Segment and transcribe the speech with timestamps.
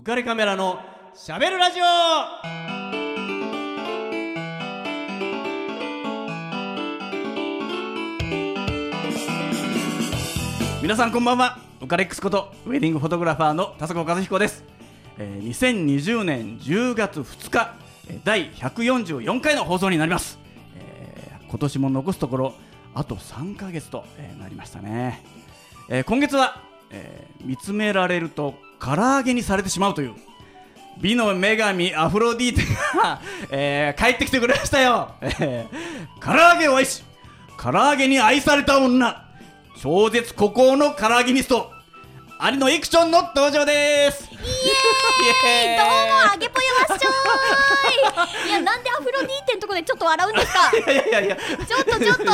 [0.00, 0.80] 浮かれカメラの
[1.12, 1.84] しゃべるラジオ。
[10.80, 11.58] 皆さんこんばんは。
[11.82, 14.64] ウカレックスことウェディングフォトグラファーの田坂和彦です、
[15.18, 17.74] えー、2020年10月2日
[18.08, 20.38] えー第144回の放送になります、
[20.76, 22.54] えー今年も残すところ
[22.94, 25.22] あと3ヶ月と、えーなりましたね、
[25.90, 30.14] えー今月は、えー見つめられると唐揚げにされてしまうという。
[31.00, 32.62] 美の女神アフロディーテ
[32.98, 35.66] が、 えー帰ってきてくれましたよ、え
[36.20, 37.02] ー唐揚げおいし
[37.58, 39.24] 唐揚げに愛された女。
[39.82, 41.70] 超絶孤高の唐揚げニスト。
[42.42, 44.24] 有野イクションの登場です。
[44.32, 45.76] イエーイ。
[45.78, 45.86] どう
[46.26, 48.48] も、あげぽよわっしょーい。
[48.48, 50.70] いや、なんでアフロディーテのとこでちょっと笑うんですか？
[50.92, 51.36] いやいやいや。
[51.36, 52.24] ちょっとちょっと。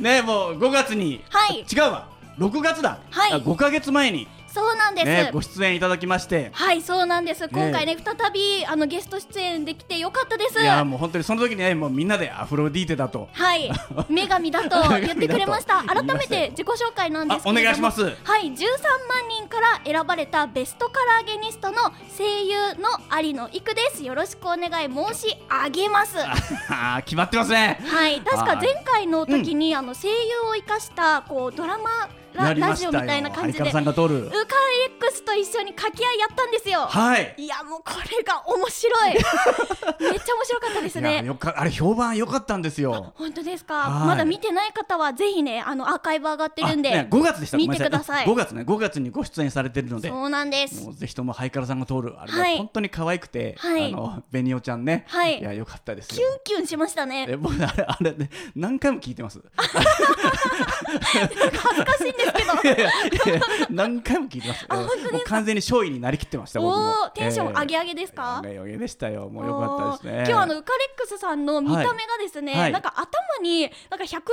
[0.00, 1.64] ねもう5月に、はい。
[1.72, 2.06] 違うわ。
[2.38, 3.32] 6月だ、はい。
[3.32, 5.06] あ5ヶ月前に、そうなんです。
[5.06, 6.50] ね、ご出演いただきまして。
[6.52, 7.48] はい、そうなんです。
[7.48, 10.60] 今回ね、再び、あのゲスト出演できてよかったです。
[10.60, 13.28] いやもう本当にその時にねもうみんなでアフロディーテだと。
[13.32, 13.70] はい、
[14.10, 15.84] 女神だと言ってくれました。
[15.84, 18.02] 改めて自己紹介なんですけれどお願いします。
[18.02, 22.88] はい、13万人から選ばれたベストカラーゲニストの声優の
[23.22, 24.02] 有野育です。
[24.02, 26.18] よろしくお願い申し上げます。
[26.68, 27.80] あー決まってますね。
[27.86, 30.14] はい、確か前回の時に、あの声優
[30.50, 33.68] を生かしたこうドラマララジオみたいな感じで。
[33.68, 36.80] ウカレックスと一緒に掛け合いやったんですよ。
[36.80, 37.34] はい。
[37.36, 39.14] いやもうこれが面白い。
[39.14, 41.22] めっちゃ面白かったですね。
[41.24, 43.12] よかあれ評判良かったんですよ。
[43.16, 43.74] 本当ですか？
[43.74, 44.08] はい。
[44.08, 47.56] まだ見てない方はぜひねあのアーカイブ上がってるんで、あね、5月でした。
[47.56, 48.26] 見てください。
[48.26, 48.62] 5月ね。
[48.62, 50.08] 5月にご出演されてるので。
[50.08, 50.92] そうなんです。
[50.94, 52.14] ぜひともハイカラさんが通る。
[52.18, 52.58] あれがはい。
[52.58, 53.92] 本当に可愛くて、はい。
[53.92, 55.42] あのベニオちゃんね、はい。
[55.42, 57.26] や良かったですキュよンキュンしましたね。
[57.28, 59.40] え僕あれあれね何回も聞いてます。
[59.56, 61.28] 恥
[61.76, 63.46] ずかしいんですけど。
[63.70, 64.66] 何回も聞いてます。
[64.68, 65.12] あ本当ですか？
[65.16, 66.90] もう完全に勝利になりきってました僕も。
[67.02, 68.40] おおテンション上げ上げですか？
[68.44, 69.28] 上げ上げでしたよ。
[69.28, 70.24] もう良かったですね。
[70.28, 72.72] 今日あのウカレックスさんの見た目がですね、はい。
[72.72, 73.08] なんか頭
[73.42, 74.30] になんか百獣の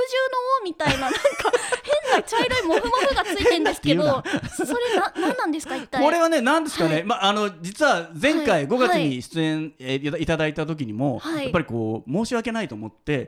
[0.60, 1.18] 王みたいななんか
[2.10, 4.02] 変な茶色いモフモフがついてるんですけど
[4.54, 5.76] それな何なんですか？
[5.76, 6.02] 一体。
[6.02, 7.04] これはね、なんですかね、はい。
[7.04, 8.66] まあ、あの実は前は回い。
[8.66, 11.44] 5月に出演、えーいただいた時にも、はい。
[11.44, 13.26] やっぱりこう申し訳ないと思って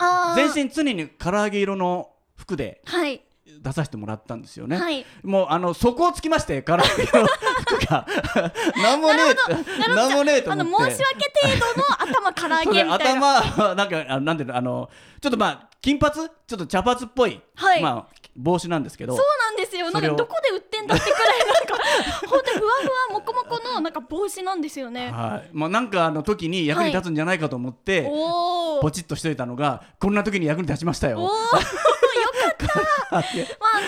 [0.54, 3.20] 全身常に唐揚げ色の服ではい
[3.62, 4.76] 出させてもらったんですよね。
[4.76, 5.04] はい。
[5.22, 6.84] もうあの底をつきまして唐揚げ
[7.18, 7.26] の
[7.66, 8.06] 服が。
[8.82, 9.18] なんもね
[9.88, 10.70] えなんもねえとあ思って。
[10.70, 13.38] の申し訳程度の頭唐揚そうねげみたいな。
[13.38, 14.90] 頭なんかあなんていうのあの
[15.20, 17.82] ちょっとまあ金髪ちょっと茶髪っぽい、はい。
[17.82, 19.16] まあ帽子なんですけど。
[19.16, 19.90] そうなんですよ。
[19.90, 21.84] なんかどこで売ってんだってくらいなんか
[22.28, 22.72] 本当にふわ
[23.08, 25.10] ふわもこもこのなんか帽子なんですよね。
[25.10, 25.50] はい。
[25.52, 31.20] まあなんかあの時に役に立つんじゃないかと思って、おおポチッとしといたのがこんな時に役に立ちましたおおよ。
[31.22, 31.66] よかった
[33.10, 33.24] まあ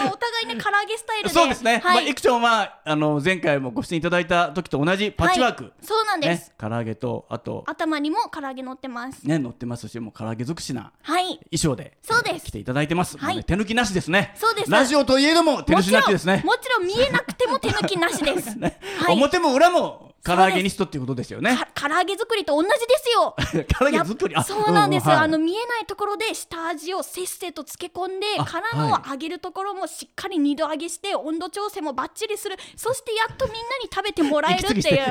[0.02, 1.34] あのお互いね唐揚げスタイルで。
[1.34, 5.72] そうですね、まあ、はいイクションはあの前回もご出演いただいた時と同じパッチワーク、はい。
[5.82, 9.26] そうなんです、ね、唐揚げとあと、頭にも唐揚げ乗ってます。
[9.26, 11.24] ね、乗ってますしもう唐揚げ尽くしなはい。
[11.24, 12.46] 衣装でそうです。
[12.46, 13.36] 来ていただいてます、はい。
[13.36, 14.32] ね手抜きなしですね。
[14.36, 14.70] そうです。
[14.70, 16.42] ラジオといえども手抜きなしですね。
[16.44, 18.56] もちろんもちろん見えなくても手抜きなしです。
[18.58, 18.78] ね。
[18.98, 19.14] はい。
[19.14, 21.56] 表も裏も唐揚げニストっていうことですよね。
[21.74, 23.34] か唐揚げ作りと同じですよ。
[23.76, 24.36] 唐揚げ作り？
[24.44, 25.18] そうなんです、うはい。
[25.18, 29.10] あの見えないところで下味をせっせと漬け込んであからのはい。
[29.10, 32.56] 揚げるところもしっかり二度揚げして温度調整もバッチリする。
[32.76, 35.06] そしてやっとみんなに食べてもらえるっていう。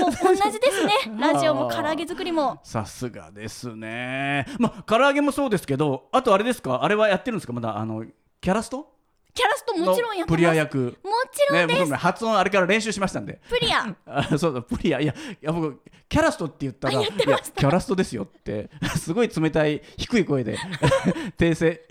[0.00, 0.94] もう同じですね。
[1.16, 2.58] ラジオも唐揚げ作りも。
[2.64, 4.46] さすがですね。
[4.58, 6.82] まあ唐揚げもそうですけどあとあれですか？
[6.82, 7.52] あれはやってるんですか？
[7.52, 8.04] まだあの
[8.40, 8.97] キャラスト？
[9.34, 10.78] キャラストもちろんやってプリア役。
[10.78, 13.40] もちろねんです、僕も発音あれから練習しましたんで。
[13.48, 13.94] プリア。
[14.06, 15.00] あそうだプリア。
[15.00, 20.56] いやいや僕キャラストって言ったらキャラストですよって すごい冷たい低い声で
[21.38, 21.82] 訂正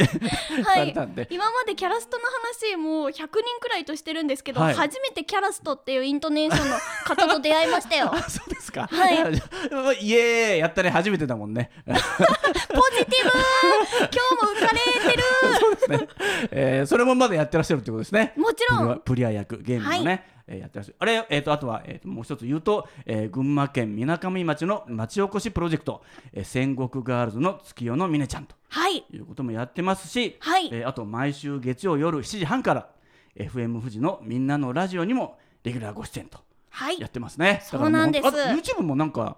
[0.63, 0.79] はい。
[0.79, 3.27] されたんで、今までキャラストの話もう100人
[3.61, 4.73] くらいとしてるんですけど、はい。
[4.73, 8.13] 初めてキャラストっていうイントネーションの方と出会いましたよ。
[8.13, 8.87] あそうですか。
[8.91, 9.15] はい。
[10.01, 11.71] いイエーイやったね初めてだもんね。
[11.85, 11.99] ポジ
[13.05, 13.31] ティブ
[13.99, 15.23] 今日も浮かれてる
[15.59, 16.07] そうですね、
[16.51, 18.33] えーそれもまだやってらっしゃるってことですね。
[18.37, 18.99] もちろん。
[18.99, 20.95] プリア役ゲームのね、えーやってらっしゃる。
[20.99, 26.01] あれ、えー、とあとは、えーともう一つ言うと、えー群馬県みなかみ町の町おこしプロジェクト、
[26.33, 28.55] えー戦国ガールズの月夜のみねちゃんと。
[28.69, 29.03] はい。
[29.11, 30.69] いうこともやってますし、はい。
[30.71, 32.89] えーあと毎週月曜夜7時半から
[33.35, 36.99] FM 富士のみんなのラジオにもレギュラーご出演とはい。
[36.99, 37.61] やってますね。
[37.63, 38.27] そうなんです。
[38.27, 39.37] YouTube もなんか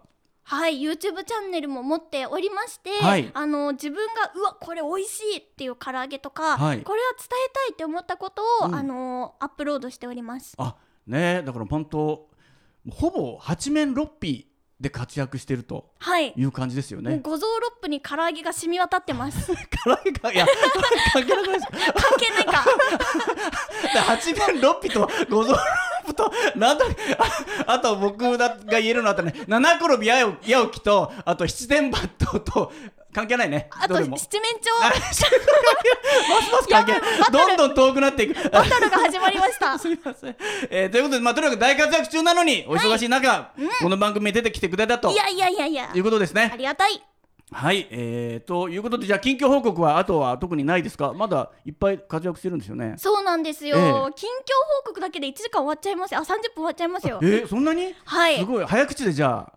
[0.52, 3.30] はい YouTube チャンネルも持っておりまして、はい。
[3.36, 6.82] あの自分がうわこれ美味しいっていう唐揚げとか、はい。
[6.82, 8.76] これは伝えたいって思ったことを、うん。
[8.76, 10.56] あのアップロードしております。
[10.58, 10.76] あ
[11.06, 12.28] ねだから本当
[12.90, 14.48] ほぼ八面六臂
[14.80, 16.34] で活躍してるとはい。
[16.36, 17.20] いう感じですよね。
[17.22, 19.48] 五臓六腑に唐揚げが染み渡ってます。
[19.84, 20.48] 唐揚げがいや
[21.14, 21.94] 関係なくないですか？
[21.94, 22.66] 関係ないか。
[23.94, 25.62] で 八面六臂と五臓六
[26.10, 26.86] プとなんだ
[27.66, 32.72] ああと僕だが言えるのはあったね七転び八起きとあと七点抜刀と
[33.12, 33.68] 関係ないね。
[33.72, 34.20] あと七面鳥。
[34.84, 35.26] あます
[36.52, 37.02] ます関係ない。
[37.32, 38.50] どんどん遠くなっていく。
[38.50, 39.78] バトルが始まりました。
[39.80, 40.36] すみません、
[40.70, 43.52] えーということで、まあ、とにかく大活躍中なのにお忙しい中、
[43.82, 45.12] この番組に出てきてくれたと。
[45.12, 45.90] いやいやいやいや。
[45.94, 46.52] いうことですね。
[46.54, 47.02] ありがたい
[47.52, 51.14] はい、えー、ということでじゃあ近況報告はあとは特にないですか？
[51.14, 52.94] まだいっぱい活躍してるんですよね。
[52.98, 53.84] そうなんですよ、ええ。
[53.84, 54.04] 近況
[54.84, 56.20] 報告だけで1時間終わっちゃいますよ。
[56.20, 57.20] あ30分終わっちゃいますよ。
[57.24, 57.94] えー、そんなに？
[58.06, 58.38] はい。
[58.38, 58.66] すごい。
[58.66, 59.54] 早口でじゃあ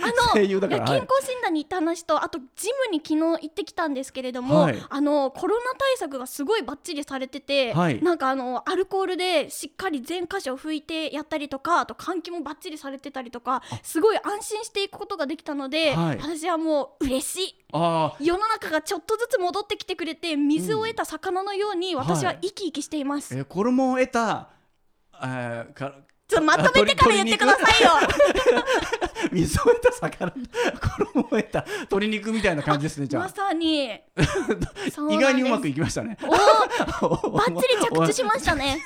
[0.00, 0.90] あの声優だからはい。
[0.90, 4.82] いや健康診断に行った話とあとジムに昨日行ってきたんですけれども、はい。
[4.88, 8.02] あのコロナ対策がすごいバッチリされてて、はい。
[8.02, 16.18] なんかあのアルコールでしっかり全箇所拭いてやったりとかあと換気もバッチリされてたりとかすごい安心していくことができたので、はい。
[16.18, 17.64] 私はもう嬉しい。
[17.76, 24.50] あ世の中がちょっとずつ戻ってきてくれて水を得た魚のように私は生き生きしています、ー、えー、衣を得た、
[25.20, 25.92] えー、か
[26.34, 27.90] ちょまとめてから言ってくださいよ
[29.32, 33.84] 水を得た魚衣を得た鶏肉みたいな感じですねじゃあまさに
[35.10, 38.78] 意外にうまくいきましたねおーバッチリ着地しましたね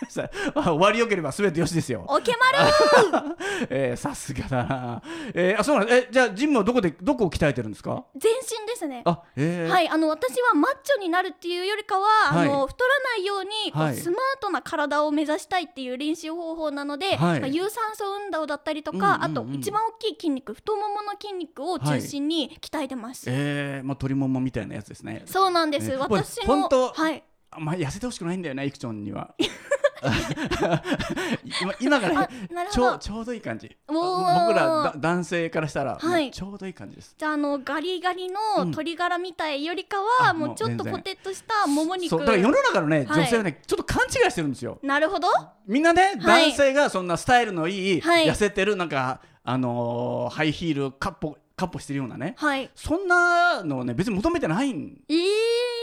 [0.54, 3.38] あ終わりよければ全てよしですよオケマル
[3.70, 5.02] えー、さすがだな。
[5.34, 6.06] えー、あ、そうなんです。
[6.08, 8.04] え、じゃあ、ジムはどこで、どこを鍛えてるんですか。
[8.16, 9.70] 全身ですねあ、えー、。
[9.70, 25.22] はいあの私はマッチョになるっていうよりかは、はいあの太らないように、はいスマートな体を目指したいっていう練習方法なので、はいまあ、有酸素運動だったりとか、あと一番大きい筋肉太ももの筋肉を中心に鍛えてます、えー、まあ、鶏ももみたいなやつですね。
[25.26, 27.22] そうなんです、ね私のほんとはい。
[27.58, 29.34] まあ、痩せてほしくないんだよね、イクチョンには。
[31.60, 32.80] 今、今がねあ、なるほど。
[32.80, 33.76] ちょう、ちょうどいい感じ。
[33.86, 37.14] 僕らだ男性からしたら、ちょうどいい感じです。
[37.18, 38.70] じゃああのガリガリのうん。
[38.70, 42.18] 鶏ガラみたいよりかは、うもうちょっとポテッとしたもも肉。
[42.18, 43.22] だから世の中のね、はい。
[43.22, 44.78] 女性はね、ちょっと勘違いしてるんですよ。
[44.82, 45.28] なるほど。
[45.66, 46.50] みんなね、はい。
[46.50, 48.26] 男性がそんなスタイルのいい、はい。
[48.26, 52.34] 痩せてる、なんか、あのーハイヒール、カッポ、カッポしてるようなね。
[52.36, 52.70] はい。
[52.74, 55.18] そんなのをね、別に求めてないんえー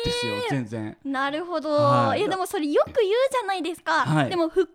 [0.06, 0.98] ですよ、全然。
[1.04, 2.20] なるほど、はい。
[2.20, 4.30] い、やでもそれよく言うじゃないですか、はい。
[4.30, 4.66] でも服装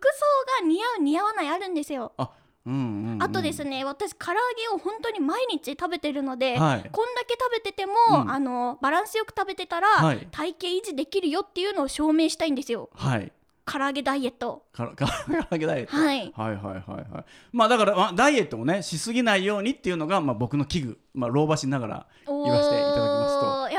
[0.61, 2.29] が似合う似合わないあるんですよ、あ、
[2.65, 3.23] うんうん、うん。
[3.23, 6.89] あとですね私唐揚げを本当に毎日食べてるので、はい。
[6.91, 8.31] こんだけ食べてても、うん。
[8.31, 10.27] あのバランスよく食べてたら、はい。
[10.31, 12.89] 体型維持できるよっていうのを証明したいんですよ。
[12.93, 13.31] はい。
[13.65, 14.65] 唐揚げダイエット。
[14.73, 15.95] から、 から揚げダイエット。
[15.95, 16.33] はい。
[16.35, 17.25] はいはいはいはい。
[17.51, 23.20] まあだから、まあ、ダイエットをね、しすぎないようにっていうのが、まあ僕の器具、まあ老婆しながら言わせていただきます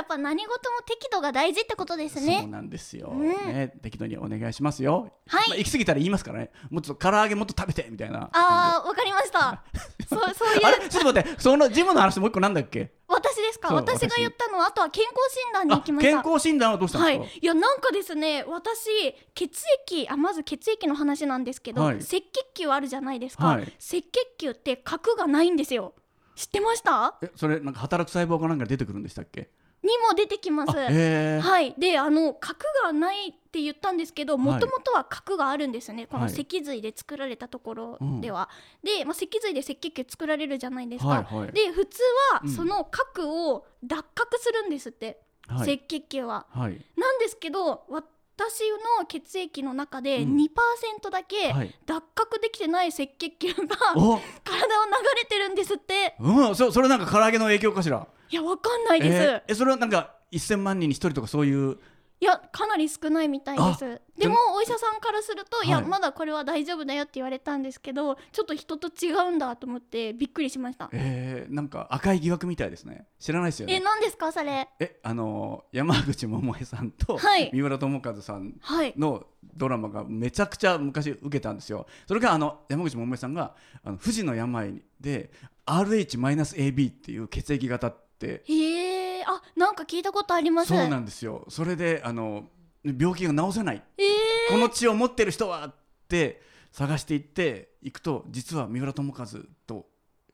[0.03, 3.29] やっぱ何事も適度が大事ってことですそうねなんですよ、うん。
[3.29, 3.73] ね。
[3.83, 5.13] 適度にお願いしますよ。
[5.29, 5.49] はい。
[5.49, 6.51] まあ、行き過ぎたら言いますからね。
[6.71, 8.29] もっと唐揚げもっと食べてみたいな。
[8.33, 9.63] あーわかりました。
[10.11, 10.67] そうそういう。
[10.67, 10.89] あれ？
[10.89, 12.93] ちょっと待って、そのジムの話もう一個なんだっけ？
[13.07, 13.73] 私ですか？
[13.75, 15.15] 私が私言ったのはあとは健康
[15.47, 16.23] 診断にあ行きました。
[16.23, 21.97] 健康診断はどうしたんはいですか、、いやなんかですね私血液あまず血液の話なんですけど、はい。
[21.97, 22.23] 赤血
[22.55, 23.63] 球あるじゃないですか、はい。
[23.63, 25.95] 赤血球って核がないんですよ。
[26.35, 27.19] 知ってました？
[27.23, 29.51] えそれなんか働く細胞かなんか出てくるんでしたっけ？
[29.83, 30.73] にも出てきます。
[30.77, 31.75] はい。
[31.77, 34.45] であの核がないって言ったんですけどはい。
[34.45, 36.33] もともとは核があるんですね、このはい。
[36.33, 38.49] 脊髄で作られたところでは、
[38.83, 41.53] で、まあ、脊髄で赤血球作られるじゃないですか、はいはい。
[41.53, 42.01] で普通
[42.33, 42.51] はうん。
[42.51, 45.75] その核を脱核するんですって、はい。
[45.75, 46.47] 赤血球は。
[46.51, 46.81] はい。
[46.97, 48.63] なんですけど私
[49.01, 50.37] の血液の中でうん。
[50.37, 51.75] 2%だけはい。
[51.85, 54.19] 脱核できてない赤血球がお。
[54.45, 56.15] 体を流れてるんですって。
[56.21, 56.55] うん。
[56.55, 58.07] そそれなんか唐揚げの影響かしら？
[58.33, 61.79] いやわかんないです、えーえそれはなんか1000万人に1人とかそういう？
[62.21, 63.81] いやかなり少ないみたいです。
[63.81, 65.87] ででももお医者さんからすると、い、やはい。
[65.87, 70.89] まだこれは大丈夫だよって言われたんですけどちょっと人と違うんだと思ってびっくりしました。
[70.93, 73.07] えー、なんか赤い疑惑みたいですね。
[73.19, 74.69] 知らないですよえね何ですかそれ？
[74.79, 77.51] えあのー山口百恵さんとはい。
[77.53, 78.95] 三浦友和さんはい。
[78.97, 81.87] のドラマがめちゃくちゃ昔受けたんですよ。
[82.07, 85.33] それがあの山口百恵さんがあの不治の病で
[85.67, 87.93] RH-AB っていう血液型
[88.27, 88.53] って。
[88.53, 90.69] へえあなんか聞いたことあります。
[90.69, 91.45] そうなんですよ。
[91.49, 92.45] それであの
[92.85, 93.83] 病気が治せない。
[93.99, 94.07] えー。
[94.53, 95.75] この血を持ってる人はっ
[96.09, 99.27] て探していっていくと実は三浦友和
[99.67, 99.87] と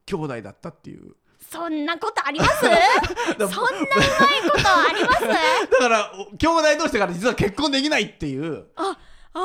[0.07, 1.15] 兄弟だったっていう。
[1.51, 2.63] そんなことあります？
[3.39, 5.21] だそんなうまいことあります？
[5.71, 8.67] だからお兄弟同士だから実は結婚できないっていう。
[8.77, 8.99] あ
[9.35, 9.39] あ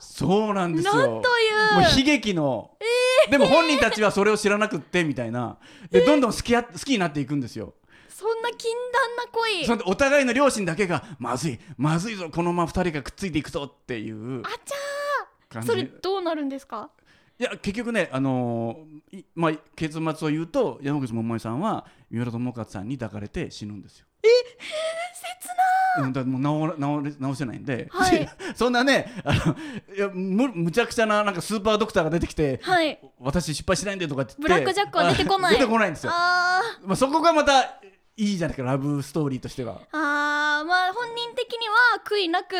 [0.00, 0.94] そうなんですよ。
[0.94, 1.74] なんという。
[1.74, 2.70] もう悲劇の、
[3.30, 5.58] でも本人たちはそれを知らなくってみたいな。
[5.90, 7.74] でどんどん好きや好きになっていくんですよ。
[8.08, 9.64] そんな禁断な恋。
[9.64, 15.62] そお互いの両親だけがまずいまずいぞこのまま2人がくっついていくぞっていうあちゃー。
[15.64, 16.90] それどうなるんですか？
[17.38, 24.06] いや結局ね、あのーいまあ、結末を言うと山口百恵さんは三浦友和さんに抱かれて死ぬんですよ。
[25.40, 25.48] 切
[25.98, 28.28] うん、だもう直れ直せないんで、はい。
[28.54, 29.56] そんなねあの
[29.94, 32.98] いやむむちゃくちゃななんかスーパードクターが出てきて、はい。
[33.18, 35.54] 私失敗しないんでとかって言ってブラックジャックは出てこない。
[35.54, 36.12] あ出てこないんですよ。
[36.14, 39.76] あまあ、そこがまたいいじゃないかラブストーリーとしては。
[39.76, 42.54] ーあーまあ本人的には悔いなく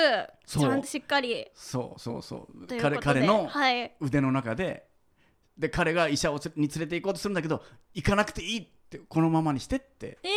[0.46, 1.46] ちゃんとしっかり。
[1.54, 2.80] そうそうそう。
[2.80, 3.92] 彼彼のはい。
[4.00, 4.86] 腕の中で
[5.56, 7.62] で彼が医者をつに連れて行こうとするんだけど
[7.94, 10.18] 行かなくていいってこのままにしてって。
[10.22, 10.28] え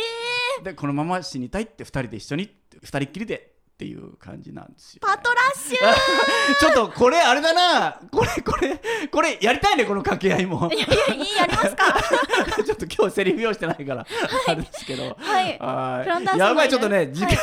[0.62, 5.78] でこのまま死にたいって2人で一緒にって2人っきりでっていう感じなんですよ、ー、パトラッシュ
[6.60, 8.00] ちょっとこれあれだな。
[8.12, 8.80] これこれ
[9.10, 10.70] これやりたいねこの掛け合いも。
[10.72, 12.00] いやいやいいやりますか？
[12.64, 14.06] ちょっと今日セリフ用意してないから、
[14.46, 15.16] あれですけど。
[15.18, 16.38] はい。
[16.38, 17.38] やばいちょっとね時間、はい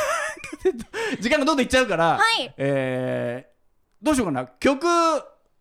[1.20, 2.54] 時間がどんどんいっちゃうから、はい。
[2.58, 3.50] えー
[4.02, 4.46] どうしようかな。
[4.60, 4.88] 曲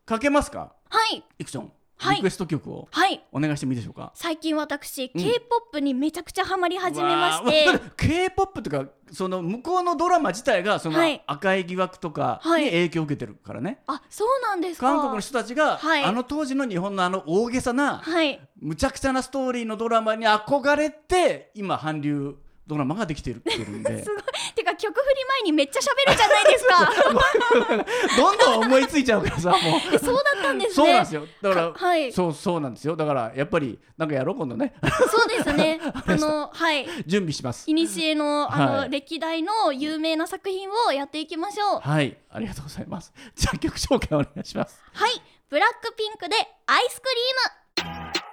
[0.07, 0.73] かけますか？
[0.89, 1.25] はい。
[1.39, 1.73] いくちゃん、はい
[2.15, 3.25] リクエスト曲をはい。
[3.33, 4.13] お願いしてもいいでしょうか？
[4.15, 5.23] 最近私、うん。
[5.23, 7.69] K-POP にめちゃくちゃハマり始めまして。
[7.69, 11.23] わあ K-POP とかその向こうのドラマ自体がそのはい。
[11.27, 12.65] 赤い疑惑とかはい。
[12.65, 14.87] に影響を受けてるからね、あそうなんですか。
[14.89, 16.05] 韓国の人たちが、はい。
[16.05, 18.41] あの当時の日本のあの大げさな、はい。
[18.61, 22.37] むちゃくちゃなストーリーのドラマに憧れて今韓流
[22.69, 24.05] ドラマができてるってるんで。
[24.05, 24.23] すごい。
[24.55, 26.93] てか曲振り前にめっちゃ喋るじゃないですか。
[28.17, 29.59] どんどん思いついちゃうからさもう。
[29.95, 30.75] えそうだったんですね。
[30.75, 31.27] そうなんですよ。
[31.43, 32.13] だから、かはい。
[32.13, 32.95] そうそうなんですよ。
[32.95, 34.75] だからやっぱりなんかやろう今度ね。
[35.11, 35.81] そうですね。
[36.07, 36.87] あのはい。
[37.07, 37.65] 準備します。
[37.71, 38.91] いにしえのあの、はい。
[38.91, 41.81] 歴代の有名な作品をやっていきましょう。
[41.81, 42.19] はい。
[42.31, 43.13] ありがとうございます。
[43.35, 44.79] じゃあ曲紹介お願いします。
[44.93, 45.23] はい。
[45.49, 47.09] ブラックピンクでアイスク
[47.81, 48.28] リーム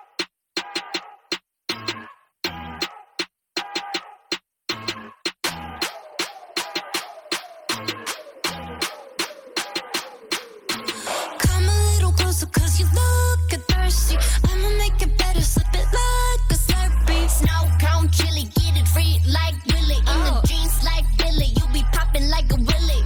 [12.75, 14.17] cause you look thirsty
[14.51, 19.20] I'ma make it better, slip it like a slurpee Snow cone chili, get it free
[19.27, 19.98] like Willy.
[19.98, 20.41] In Oh.
[20.41, 23.01] the jeans like Billy, you be popping like a Willy.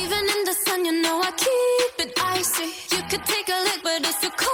[0.00, 2.64] Even in the sun you know I keep it icy
[2.94, 4.51] You could take a lick but it's too cold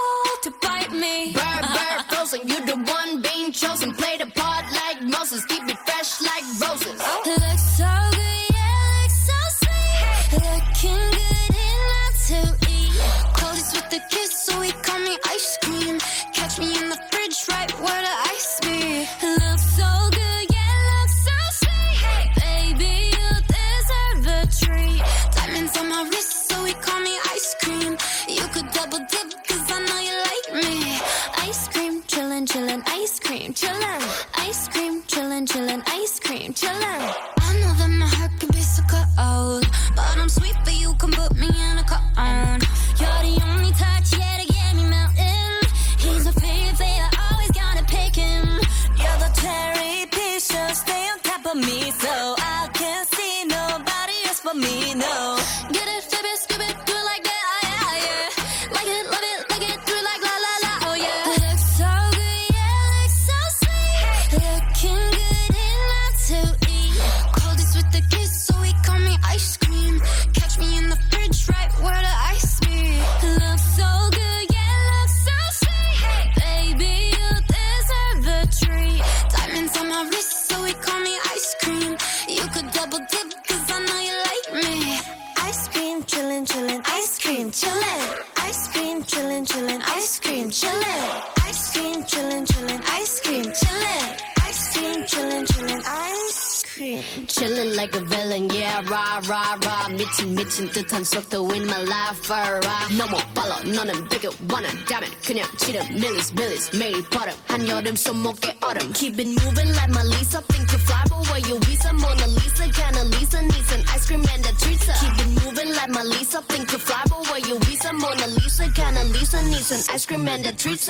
[100.48, 102.98] 미친, 미친 듯한 속도 in my life, rah.
[102.98, 107.36] 너무 빨라, 너는 되게 원한다면 그냥 치름, 밀리스, 밀리스, 매일 버릇.
[107.48, 108.94] 한여름 손목에 얼음.
[108.94, 110.42] Keep it moving like my Lisa.
[110.48, 111.92] Think you fly, but where you visa?
[111.94, 114.80] Mona Lisa, kinda Lisa, needs an ice cream and a treat.
[114.80, 116.42] Keep it moving like my Lisa.
[116.48, 117.92] Think you fly, but where you visa?
[117.94, 120.88] Mona Lisa, kinda Lisa, needs an ice cream and a treat.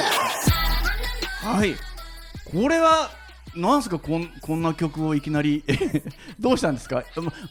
[1.41, 1.75] はい
[2.45, 3.09] これは
[3.58, 5.64] なんすかこんこんな曲をいきなり
[6.38, 7.02] どうしたんですか？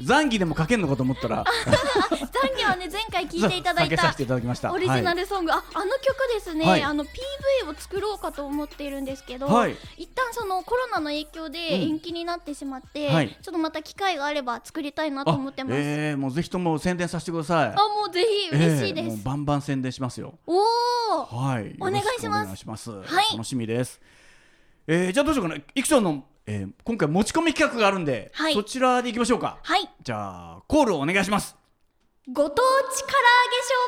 [0.01, 1.43] 残儀でもかけんのかと思ったら。
[2.09, 4.71] 残業はね前回聞いていただいたかけさせていただきました。
[4.71, 6.83] オリジナはいルソング、ああの曲ですね、はい。
[6.83, 9.75] あの PV を作ろうかと思っているんですけど、はい。
[9.97, 11.81] 一旦そのコロナの影響でうん。
[11.89, 13.37] 延期になってしまって、はい。
[13.41, 15.73] ちょっとまた機会があれば作りたいなと思ってます。
[15.73, 17.69] あ,、えー、もうぜひとも宣伝させてください。
[17.75, 19.07] もうぜひ嬉しいです。
[19.09, 20.37] えーバンバン宣伝しますよ。
[20.45, 20.61] お
[21.11, 21.75] お、はい。
[21.79, 22.25] お願いします。
[22.25, 23.31] よろくお願いします、はい。
[23.33, 23.99] 楽しみです
[24.87, 25.61] えー、じゃあどうしようかな。
[25.75, 28.53] いくちゃんの、えー、今回持ち込み企画があるんで、はい。
[28.53, 29.59] そちらでいきましょうか。
[29.61, 30.15] はい、じゃ
[30.59, 31.57] あコールをお願いします。
[32.31, 33.87] ご当地唐揚げ紹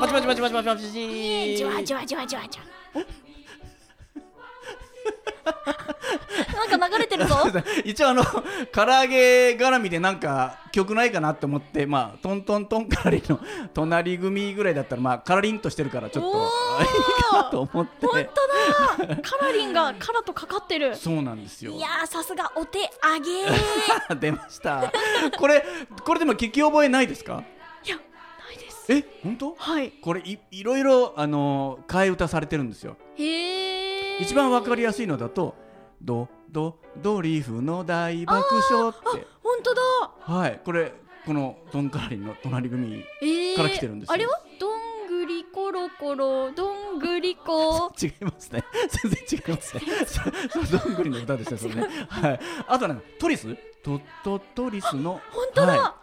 [0.00, 1.24] パチパチパチパチパチパチ介コー。
[1.24, 1.56] ナー。
[1.56, 2.64] じわじわじわじわじわ。
[6.70, 7.36] なんか流れてるぞ。
[7.84, 13.40] 一応あの唐揚げ絡みでなんか曲ないかなと思ってまあトントントンカラリンの
[13.74, 16.40] 隣組ぐらいだったらまあカラリンとしてるからちょっとい
[16.84, 18.06] いかなと思って。
[18.06, 18.26] 本
[18.98, 19.16] 当だ。
[19.22, 20.94] カラリンがカラとかかってる。
[20.96, 21.72] そうなんですよ。
[21.72, 23.46] いやーさすがお手上げ。
[24.14, 24.92] ー出ました。
[25.38, 25.64] これ
[26.04, 27.42] これでも聞き覚えないですか？
[27.84, 28.02] いやな
[28.52, 28.92] いです。
[28.92, 29.54] え本当？
[29.58, 29.90] はい。
[30.02, 32.96] これいいろいろあの替え歌されてるんですよ。
[33.16, 33.69] へえ
[34.20, 35.54] 一番わかりやすいのだと
[36.02, 39.26] ドドドリフの大爆笑って。
[39.42, 39.80] 本当だ。
[40.20, 40.92] はいこれ
[41.24, 44.14] このドンカラリンの隣組えー、から来てるんですよ。
[44.14, 44.40] あれは？
[44.58, 47.92] どんぐりころころどんぐりこ。
[48.00, 48.64] 違いますね。
[49.02, 49.82] 全然違いますね。
[50.52, 51.88] そそどんぐりの歌ですねそれね。
[52.08, 52.40] はい。
[52.66, 53.56] あとなんかトリス？
[53.82, 55.94] トトトリスの本当だ、は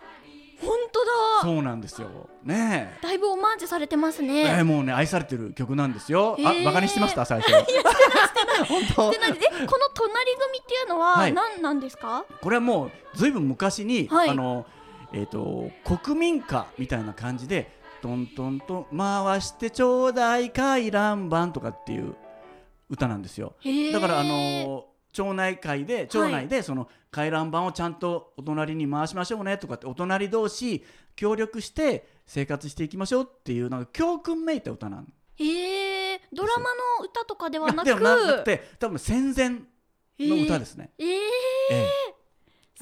[0.62, 1.42] 本当い、だ。
[1.44, 2.30] そうなんですよ。
[2.44, 6.62] ねだいぶオマージュされてますえね、えーもうね愛されてる曲なんですよ、へー。
[6.62, 7.52] あバカにしてました最初。
[8.68, 9.12] 本当。
[9.12, 11.34] でなんでえこの隣組っていうのははい。
[11.34, 14.30] 何なんですか、これはもうずいぶん昔に、はい。
[14.30, 14.66] あの
[15.14, 22.16] えっ、と国民歌みたいな感じでトントントン回してちょうだい回覧板とかっていう
[22.90, 23.54] 歌なんですよ。
[23.94, 24.86] だからあの
[25.18, 36.64] 町内会で町内でその回覧板をちゃんとお隣に回しましょうねとかってお隣同士協力して生活していきましょうっていうなんか教訓めいた歌なんへえドラマ
[37.00, 37.86] の歌とかではなく？
[37.88, 39.50] ではなくて多分戦前
[40.20, 40.92] の歌ですね。
[41.00, 41.20] えー、え
[41.72, 41.90] え。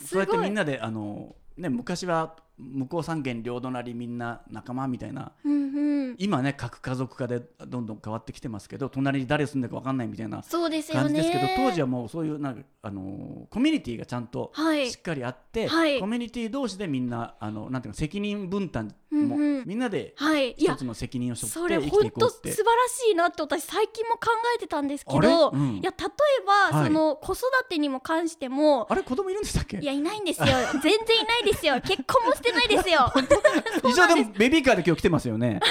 [0.01, 11.03] ー、そうやってみんな、なであの、ね、昔は向こう三軒両隣みんな仲間みたいなうんうん、今ね核家族化でどんどん変わってきてますけど隣に誰住んでるか分かんないみたいなそうですよね。
[11.03, 14.89] 感じですけど当時はもうそういうなんかあのコミュニティがちゃんとはい。
[14.89, 15.99] しっかりあって、はい。
[15.99, 19.63] コミュニティ同士でみんなあのなんていうの責任分担も、うんうん。
[19.65, 20.13] みんなで
[20.55, 22.51] 一つの責任を背そ負って生きていこうって。
[22.51, 25.77] 素晴らしいなって私最近も考えてたんですけど、うん。
[25.77, 26.87] いや例えば、はい。
[26.87, 29.01] その子育てにも関してもあれ？
[29.01, 29.79] 子供いるんでしたっけ？
[29.79, 30.45] いやいないんですよ。
[30.45, 31.81] 全然いないですよ。
[31.83, 33.11] 結婚もしてないですよ。
[33.89, 35.59] 一応でもベビーカーで今日来てますよね。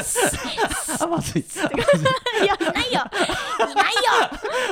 [1.00, 1.42] あまずい。
[1.42, 1.44] い。
[2.46, 3.00] やいないよ
[3.70, 3.90] いないよ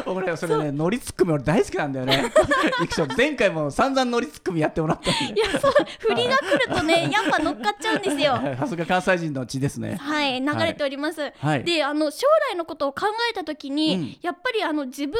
[0.06, 2.32] 俺それねノリツッコミ俺大好きなんだよね。
[3.16, 8.38] 前回も散々ノリツッコミやってもらったんでいやそう振りが来るとねやっぱ乗っかっちゃうんですよ。
[8.58, 9.96] さすが関西人の血ですね。
[9.96, 11.64] はい流れております、はい。
[11.64, 14.16] であの将来のことを考えた時に、うん。
[14.22, 15.18] やっぱりあの自分の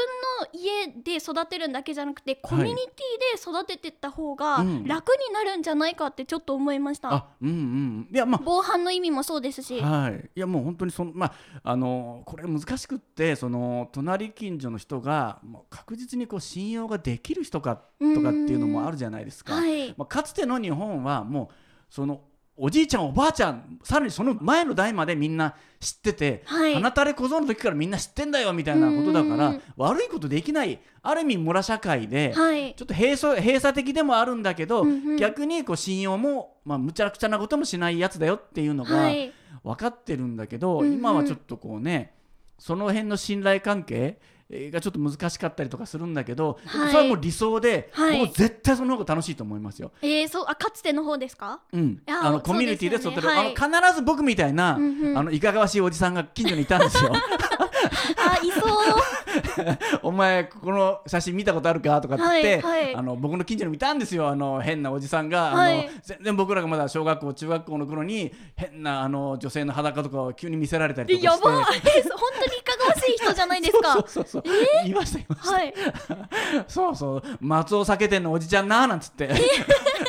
[0.53, 4.85] 家で育てるんだけじゃなくてコミュニティで育ててった方がうん。
[4.87, 8.09] 楽になるんじゃないかってちょっと思いました、あうんうん。
[8.13, 8.41] いやまあ。
[8.45, 13.58] 防犯の意味もそうですし、はい、いやもう本当にそのまああのこれ難しくってその
[13.93, 19.55] 隣近所の人がもう確実にこう信用ができる人かとかっていうのもあるじゃないですか。
[19.55, 19.95] はい。
[19.97, 21.55] まあ、かつての日本はもう
[21.89, 22.23] その
[22.61, 26.75] おじいちゃんおばあちゃんさらにその前の代までみんな知ってて、はい。
[26.75, 32.75] 花垂れ小僧の時からみんな知ってんだよみたいなことだからうん悪いことできないある意味村社会で、はい。
[32.75, 35.17] ちょっと閉鎖閉鎖的でもあるんだけど、うんうん。
[35.17, 39.33] 逆にこう信用も、まあ、むちゃくちゃなこともしないやつだよっていうのがはい。
[39.63, 40.95] 分かってるんだけど、うんうん。
[40.95, 42.18] 今はちょっとこうね
[42.59, 44.19] その辺の信頼関係
[44.51, 46.91] えーがちょっと難しかったりとかするんだけど、はい。
[46.91, 48.19] それはもう理想で、はい。
[48.19, 49.93] もう絶対その方が楽しいと思いますよ。
[50.01, 51.61] えー、そうあかつての方ですか？
[51.71, 55.19] うん、やあのコミュニティで育てる、ですよねあの必ず僕みたいな、うんうん。
[55.19, 57.13] あのいかがわしいおじさんが近所にいたんですよ。
[58.19, 59.79] あいそう。
[60.09, 62.01] お前この写真見たことあるか？
[62.01, 62.95] とかって言って、はいはい。
[62.95, 64.29] あの僕の近所にもいたんですよ。
[64.29, 65.81] あの変なおじさんが、はい。
[65.81, 71.47] あの全然僕らがまだ小学校中学校の頃に変なあの女性の裸とかを急に見せられたりとかして。
[71.47, 71.65] やばい。
[71.79, 73.93] え本当にいかがわしい人じゃないですか？
[73.95, 74.43] そうそうそう、
[74.85, 75.75] 言いました言いました、はい。
[76.69, 77.23] そうそう。
[77.41, 79.29] 松尾酒店のおじちゃんななんつって。
[79.29, 79.39] 誰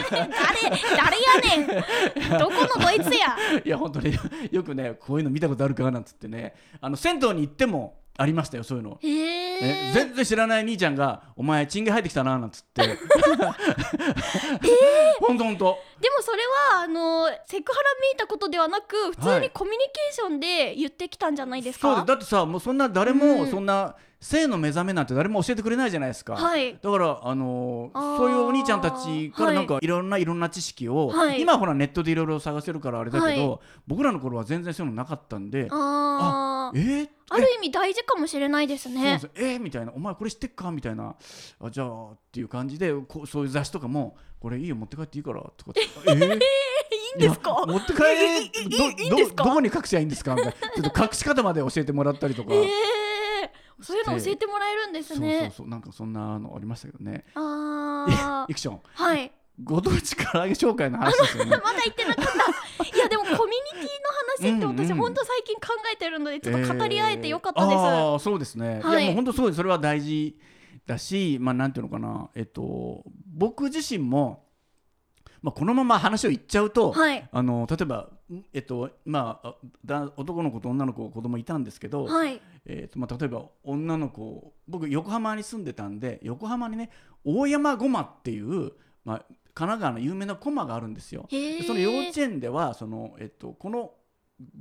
[0.09, 1.63] 誰やね
[2.35, 2.39] ん。
[2.39, 3.35] どこのドイツや。
[3.63, 4.13] いや本当に
[4.51, 6.53] よくねこういうの見たことあるかなんつってね。
[6.81, 8.97] あの銭湯に行ってもありましたよそういうの。
[9.01, 12.81] へええ全然知らない兄ちゃんが「お前チンゲ生えてきたな」なんつって。
[12.83, 12.97] え
[15.21, 16.37] ほんとほんとでもそれ
[16.73, 19.41] はあのセクハラめいたことではなく普通はい。
[19.41, 22.05] にコミュニケーションで言ってきたんじゃないですか、そうです。
[22.07, 23.17] だってさもうそんな誰うん。
[23.17, 26.77] もそんな性の目覚めなんて誰も教えてくれないじゃないですか、はい。
[26.81, 28.17] だからあのーあー。
[28.17, 29.87] そういうお兄ちゃんたちからはいなんかい。
[29.87, 31.41] ろんないろんな知識を、はい。
[31.41, 36.77] 今はほらネットでいろいろ探せるからあれだけど、は僕らの頃は全然そういうのなかったんであー。
[36.79, 39.21] えー、ある意味大事かもしれないですね。
[39.35, 39.59] えー？
[39.59, 41.15] みたいな「お前これ知ってっか?」みたいな。
[41.61, 47.63] あじゃあっていう感じでこうそういう雑誌とかも「これいいよ持って帰っていいから」とかって「えー、いいんですか？
[47.65, 50.35] 持って帰いいいいどどどこに隠しゃいいんですか？
[50.35, 50.69] みたいな。
[50.83, 52.69] ちょっと隠し方まで教えてもらったりとか、ええ
[53.81, 55.67] そういうの教えてもらえるんですそうそうねそう。
[55.67, 57.25] なんかそんなのありましたけどね。
[57.35, 59.31] あイクションあはい。
[59.61, 61.51] ご当地唐揚げ紹介の話ですよね。
[61.51, 62.97] まだ言ってなかった。
[62.97, 69.03] いやでもコミュニティの話って私本当最近考えてるのでちょっと語り合えてよかったです、えーああそうですね、はい。
[69.03, 70.37] い、やもう本当そうですそれは大事
[70.85, 74.45] だし、まあ、なんていうのかな、えっと、僕自身も、
[75.41, 77.29] まあ、このまま話を言っちゃうと、はい。
[77.31, 78.09] あの例えば、
[78.53, 82.39] えっとまあ、だ男の子と女の子子供いたんですけど、はい。
[82.65, 86.91] えっとまあ、例えば女の子僕横浜に住んでたんで横浜にね
[87.23, 88.71] 大山ごまっていう、
[89.03, 89.17] まあ、
[89.53, 91.27] 神奈川の有名なこまがあるんですよ。
[91.65, 93.93] その幼稚園ではその、えっと、この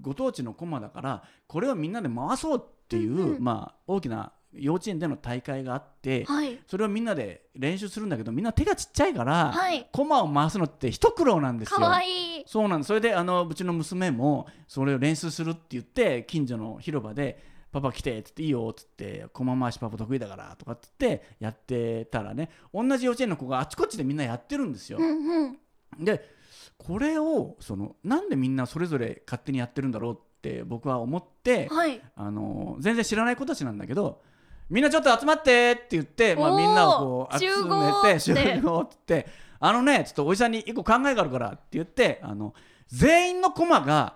[0.00, 3.44] ご当地のこまだからこれをみんなで回そうっていう、うんうん。
[3.44, 6.58] まあ、大きな幼稚園での大会があって、はい。
[6.66, 9.88] それをみんなで練習するんだけどみんな手がちっちゃいから、はい。
[9.92, 11.80] コマを回すのって一苦労なんですよ。
[12.02, 12.44] いい。
[12.46, 12.88] そうなんです。
[12.88, 24.98] それであのうちの娘もそれを練習するって言って近所の広場で「パパ来て」っつって「いいよ」っつって「駒回しパパ得意だから」とかっつってやってたらね同じ幼稚園の子があちこちでみんなやってるんですよ。
[24.98, 25.06] うん
[25.44, 25.58] うん。
[26.04, 26.36] で
[26.78, 32.00] これをそのなんでみんなそれぞれ勝手にやってるんだろうって僕は思って、はい。
[32.14, 34.22] あの全然知らない子たちなんだけど
[34.70, 38.96] みんなちょっと集まってって言って、まあ、みんなをこう集めってて集合って。
[39.06, 42.54] 言ってあのねちょっとおじさんに一個考えがあるからって言ってあの
[42.86, 44.14] 全員のコマが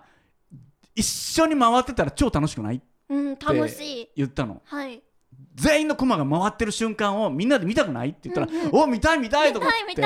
[0.95, 4.09] 一緒に回ってたら超楽しくないってうん楽しい。
[4.15, 4.61] 言ったの。
[4.65, 5.03] はい。
[5.55, 8.81] 全員のコマが回ってる瞬間をみんなで見たくないって言ったら「うんうん。
[8.83, 10.03] お見たい見たい」とかっ見て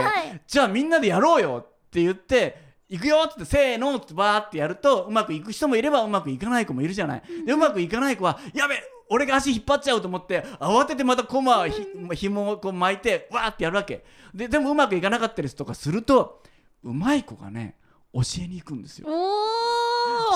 [0.47, 2.57] じゃあみんなでやろうよって言って
[2.89, 7.23] 行くよっつってせーのってバーってやるとうまくいく人もいればうまくいかない子もいるじゃない。
[7.45, 8.75] でうまくいかない子はやべ
[9.10, 14.04] 俺が足引っ張っちゃうと思って慌ててまたコマをひ紐をこう巻いてわーってやるわけ。
[14.34, 16.41] ででもうまくいかなかったりとかすると
[16.84, 17.76] うまい子がね
[18.13, 19.08] 教えに行くんですよ。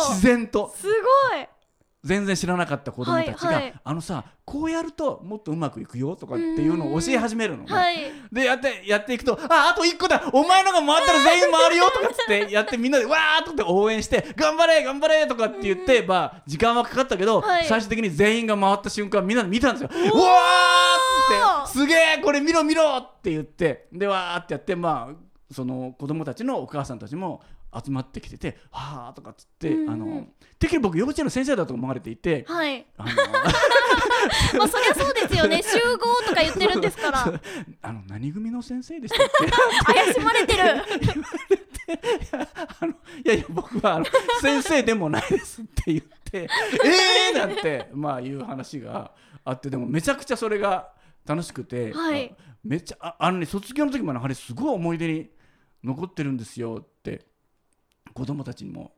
[0.10, 0.74] 自然と。
[0.76, 0.92] すご
[1.38, 1.48] い
[2.04, 3.74] 全然知らなかった子供たちが、はいはい。
[3.84, 7.98] あのさこうやるともっとうまくいくよとかっていうのを教え始めるのね、はい。
[8.32, 10.30] でやってやっていくと「ああと1個だ。
[10.34, 17.66] お前のが回ったら全員回るよ」とかっつってやってみんなでわーっとって応援して「頑張れ頑張れ」とかって言って、まあ時間はかかったけど、はい。
[17.66, 19.90] 最終的に全員が回った瞬間みんなで見たんですよ。
[19.92, 30.28] うわーっつって「すげえこれ見ろ見ろ!」って言ってでわーってやってまあその子供たちのお母さんたちも集まってきてて「はあ」とかっつって、うんうんあの
[30.60, 32.46] てっきり僕幼稚園の先生だと思われていて。
[32.48, 32.86] はい。
[32.96, 33.10] あの
[34.60, 35.60] まあそりゃそうですよね。
[35.66, 37.42] 集合とか言ってるんですから。
[37.82, 39.50] あの何組の先生でしたっけ？
[39.92, 40.64] 怪しまれてる。
[42.80, 44.06] あのいやいや僕はあの
[44.40, 46.48] 先生でもないですって言って
[47.34, 47.38] えー！
[47.38, 49.12] なんてまあいう話が
[49.44, 50.92] あってでもめちゃくちゃそれが
[51.26, 52.36] 楽しくて、はい。
[52.38, 55.30] あめっちゃああのね卒業の時もねあれすごい思い出に
[55.84, 56.78] 残ってるんですよ。
[56.80, 56.91] って
[58.14, 58.92] 子供たちにも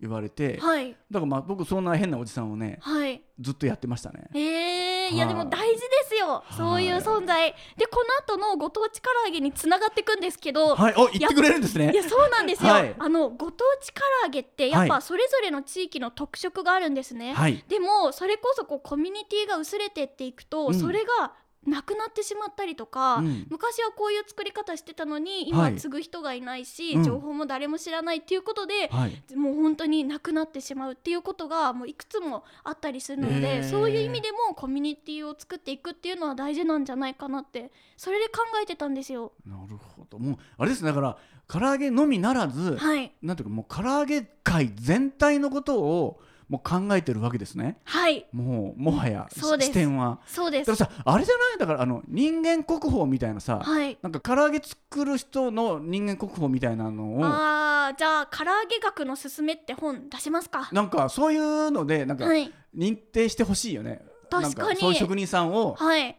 [0.00, 0.90] 言われて、はい。
[0.90, 3.22] だからまあ僕そんな変なおじさんをねはい。
[3.40, 4.28] ずっとやってましたね。
[4.34, 5.34] えー、いやはい。
[5.34, 6.42] でも大事ですよ。
[6.56, 7.54] そういう存在。
[7.76, 11.92] でこの後のご当地唐揚げにつながっていくんですけど、はい、お言ってくれるんですね。
[11.92, 11.96] い。
[11.96, 12.94] やそうなんですよ、はい。
[12.98, 20.74] あのご当地唐揚げってやっはいぱそれぞれの地域の特色があるんですね、はい、でもそれこそこうコミュニティが薄れてっていくと、うん。
[20.74, 21.32] それが
[21.66, 23.46] なくなってしまったりとか、うん。
[23.50, 25.72] 昔はこういう作り方してたのにはい。
[25.72, 27.04] 今継ぐ人がいないし、うん。
[27.04, 39.32] 情報も誰も知らないっていうことで、はい、もう本当になくなってしまうっていうことがもういくつもあったりするので、へーそういう意味でもコミュニティを作っていくっていうのは大事なんじゃないかなってそれで考えてたんですよ。
[39.46, 40.18] なるほど。
[40.18, 43.12] もうあれですねだから唐揚げのみならず、はい。
[43.22, 47.78] なんていうかもう唐揚げ界全体のことをもう考えてるわけですね。
[47.84, 48.26] はい。
[48.32, 50.20] もうもはや視点は。
[50.26, 50.70] そうです。
[50.70, 51.58] だからさあれじゃない？
[51.58, 53.98] だからあの人間国宝みたいなさ、はい。
[54.02, 60.68] なんか唐揚げ作る人の人間国宝みたいなのをあーじゃあ唐揚げ学のすすめって本出しますか。
[60.72, 62.52] なんかそういうのでなんかはい。
[62.76, 64.02] 認定してほしいよね。
[64.30, 64.80] 確かに。
[64.80, 66.16] そういう職人さんをはい。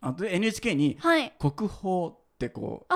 [0.00, 1.32] あとで NHK にはい。
[1.38, 2.86] 国宝ってこ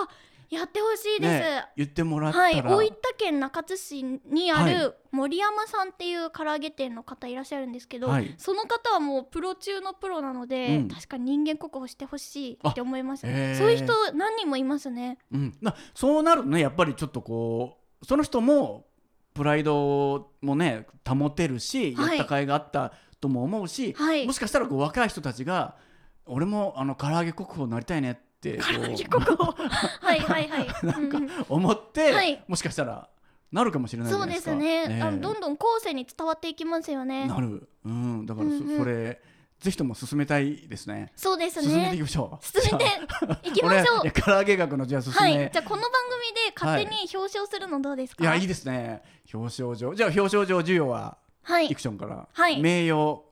[0.50, 8.34] やってほしいうです、ね言ってもらったら、はい、大分県中津市にあはる森山さんっていう唐揚げ店の方いらっしゃるんですけど、はい。
[8.38, 10.88] その方はもうプロ中のプロなので、うん。
[10.88, 15.18] 確かに人間国宝してほしいって思いますそういう人何人もいますね。
[15.32, 16.60] うん、なそうなるとね。
[16.60, 18.86] やっぱりちょっとこうその人も
[19.34, 22.18] プライドもね保てるし、はい。
[22.18, 24.26] やった甲斐があったとも思うし、はい。
[24.26, 25.76] もしかしたらこう若い人たちが
[26.26, 30.68] 俺もあの唐揚げ国宝になりたいねってこう唐揚げ国宝はいはいはい。
[30.86, 32.44] なんか思って、はい。
[32.46, 33.08] もしかしたら
[33.50, 37.26] なるかもしれないじゃそうですね、ええあのどんどん後世に伝わっていきますよね。
[37.26, 38.78] なる、うん、だからそ,、うんうん。
[38.78, 39.20] それ
[39.58, 41.12] ぜひとも進めたいですね。
[41.16, 42.44] そうです進めていねきましょう。
[42.44, 44.10] 進めていきましょう。
[44.12, 45.50] 唐揚げ学のじゃあ進め、はい。
[45.52, 48.22] じゃあこの番組で勝手に表彰するのどうですか？
[48.22, 48.26] い。
[48.26, 49.02] やいいですね。
[49.32, 49.94] 表彰状。
[49.94, 51.66] じゃあ表彰状授与ははい。
[51.66, 52.60] イクションから、はい。
[52.60, 53.22] 名誉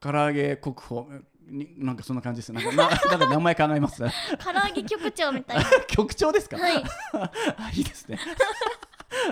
[0.00, 1.04] 唐揚げ国宝
[1.48, 2.52] になんかそんな感じです。
[2.52, 3.98] なんかな なんか名前考えます。
[3.98, 5.64] 唐揚げ局長みたいな。
[5.88, 6.84] 局長ですか、はい。
[7.12, 8.18] あ いいですね。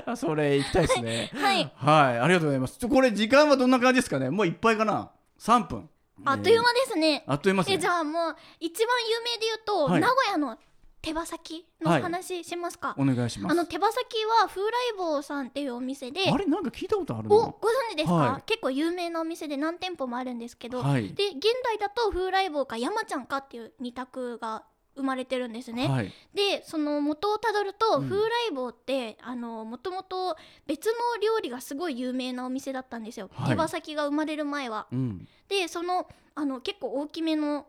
[0.06, 1.30] あそれ行きたいですね。
[1.34, 1.72] はい。
[1.76, 2.18] はい。
[2.18, 2.88] ありがとうございます。
[2.88, 4.30] これ時間はどんな感じですかね？
[4.30, 5.10] もういっぱいかな。
[5.38, 5.88] 3分。
[6.24, 7.24] あっという間ですね。
[7.26, 7.76] あっという間ですね。
[7.76, 10.00] えじゃあもう一番有名で言うと、はい。
[10.00, 10.58] 名古屋の
[11.06, 13.52] 手羽先の話しますか、お願いします。
[13.52, 16.46] あの手羽先は風来坊さんっていうお店であれ？
[16.46, 17.52] なんか聞いたことあるなおご存
[17.92, 18.42] 知ですか、はい。
[18.44, 21.14] 結構有名なお店で何店舗もあるんですけど、はい。
[21.14, 24.64] で現代だと風来坊か山ちゃんかっていう二択が
[24.96, 26.12] 生まれてるんですね、はい。
[26.34, 28.08] でその元をたどると、うん。
[28.08, 28.16] 風
[28.50, 30.92] 来坊ってあのもともと別の
[31.22, 33.48] 料理がすごい有名なお店だったんですよ、はい。
[33.50, 34.88] 手羽先が生まれる前は。
[34.90, 35.28] うん。
[35.48, 37.66] でそのあの結構大きめの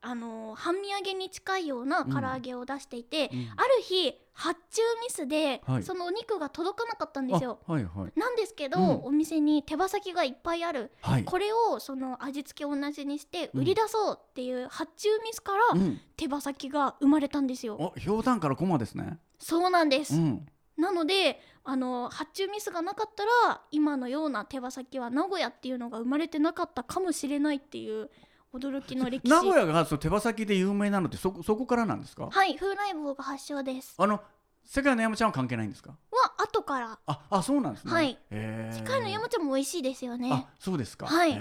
[0.00, 3.48] あの半身揚げに近いような唐揚げを出していて、うん。
[3.56, 5.82] ある日発注ミスで、はい。
[5.82, 7.58] そのお肉が届かなかったんですよ。
[7.66, 8.12] あはいはい。
[8.18, 9.04] なんですけど、うん。
[9.06, 10.92] お店に手羽先がいっぱいある。
[11.02, 11.24] はい。
[11.24, 16.00] これをその味付けを同じにして売り出そうっていう発注ミスからうん。
[16.16, 19.18] 手羽先が生まれたんですよ、おひょうたんからコマですね。
[19.38, 20.46] そうなんです、うん。
[20.76, 28.10] なのであの発注ミスがなかったら今のような手羽先は名古屋っていうのが生まれてなかったかもしれないっていう
[28.52, 29.30] 驚きの歴史。
[29.30, 32.28] 名古屋がその手羽先で有名なのってそこそこからなんですか？
[32.30, 33.94] はい風来坊が発祥です。
[33.98, 34.20] あの
[34.64, 35.90] 世界の山ちゃんは関係ないんですか？
[36.10, 36.98] は後から。
[37.06, 37.92] ああそうなんですね。
[37.92, 38.18] はい。
[38.30, 40.30] 世界の山ちゃんも美味しいですよね。
[40.32, 41.06] あそうですか。
[41.06, 41.40] はい。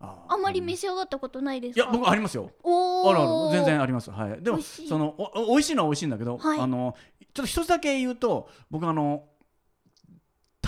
[0.00, 1.84] ああんまりうん召し上がったことないですか？
[1.84, 2.50] いや僕ありますよ。
[2.62, 3.56] おあるあーる。
[3.56, 4.10] 全然あります。
[4.10, 4.42] はい。
[4.42, 6.60] でもそのおお美味しいのは美味しいんだけど、はい。
[6.60, 6.94] あの
[7.34, 9.24] ちょっと一つだけ言うと僕あの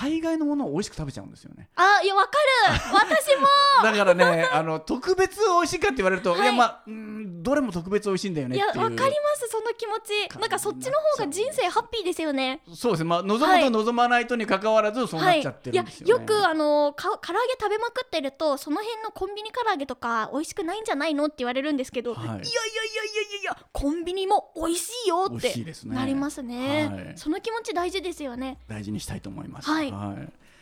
[0.00, 1.68] 大概のものを美味しく食べちゃうんですよね。
[1.76, 2.80] あいやわかる。
[2.94, 3.46] 私も。
[3.82, 6.40] だからねあの特別美味しいかって言われると、はい。
[6.40, 9.04] い、やまあうんどれも特別美味しいんだよねいやわかりま
[9.36, 10.40] すその気持ち。
[10.40, 10.46] な。
[10.46, 12.62] んかそっちの方が人生ハッピーですよね。
[12.74, 13.10] そうですね。
[13.10, 16.24] まあ望むと望まないとに関わらずそうなっちゃってるんですよ、ね。
[16.24, 22.24] いやよくあのか唐揚げ食べまくってるとその辺のコンビニ唐揚げとか美味しくないんじゃないのって言われるんですけど、はい。
[22.24, 22.48] い、やいやいやい
[23.16, 23.19] や
[23.50, 25.54] いやいやコンビニも美味しいよって
[25.86, 26.88] なりますね。
[26.92, 27.12] はい。
[27.16, 28.58] その気持ち大事ですよね。
[28.68, 29.70] 大事にしたいと思います。
[29.70, 29.92] はい。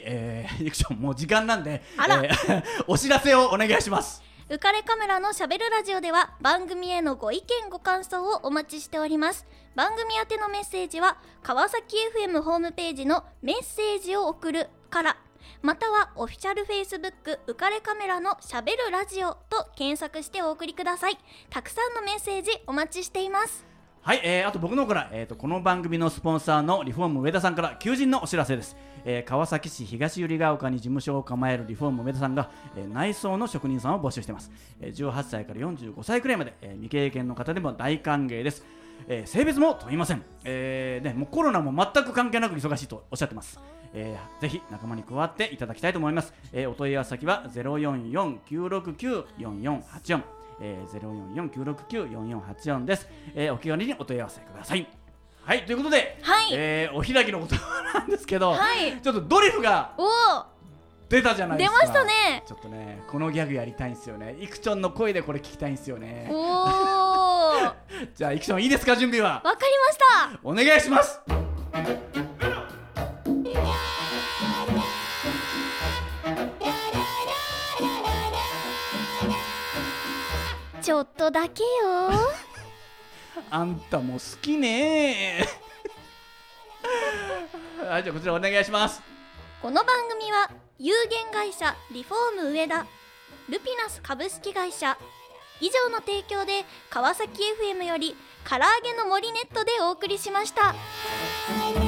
[0.01, 2.23] えー、 ゆきちゃんもう時間なんであら。
[2.23, 4.23] えー お知らせをお願いします。
[4.49, 9.47] 浮かれカメラのしゃべるラジオでは番組へのご意見ご感想をお待ちしております。
[9.75, 15.17] 番組宛てのメッセージは川崎 FM ホームページのメッセージを送るから
[15.63, 21.19] またはオフィシャルフェイスブック浮かれカメラのしゃべるラジオと検索してお送りください。
[21.51, 23.67] たくさんのメッセージお待ちしています。
[24.01, 38.65] はい、えー、あと僕の方から、えー、とこの番組のスポンサーのリフォーム上田さんから求人のお知らせです、えー川崎市東百合ヶ丘に事務所を構えるリフォーム上田さんが、えー内装の職人さんを募集しています、えー18歳から45歳くらいまで、えー未経験の方でも大歓迎です、
[39.09, 43.61] えー性別も問いません、えーね、もうコロナも全く関係なく忙しいとおっしゃってます、
[43.95, 50.23] えーぜひ仲間に加わっていただきたいと思います、えーお問い合わせ先は044-969-4484
[50.61, 50.89] えー、
[51.51, 54.87] 044-969-4484です、えー、お気軽にお問い合わせください。
[55.43, 56.49] はいということで、はい。
[56.53, 59.01] えーお開きの言葉なんですけど、はい。
[59.01, 60.09] ちょっとドリフがおお
[61.09, 61.87] 出たじゃないで出すか。
[61.87, 62.43] ましたね。
[62.47, 64.37] ちょっとねこのギャグやりたいんですよね。
[64.41, 66.29] いくちょんの声でこれ聞きたいんですよね。
[66.31, 66.73] おおわ
[67.63, 67.77] か
[68.15, 69.43] じゃあいくちょんいいですか準備は？
[69.45, 69.59] りま
[69.93, 69.99] し
[70.33, 70.41] た。
[70.43, 71.21] お願いします
[80.89, 81.69] ちょっとだけよ。
[83.51, 85.47] あんたも好きね。
[87.87, 89.03] はいじゃあこちらお願いします。
[89.61, 92.87] この番組は有限会社リフォーム上田
[93.51, 94.97] ルピナス株式会社
[95.61, 98.17] 以上の提供で川崎 FM より
[98.49, 100.75] 唐揚げの森ネットでお送りしました。「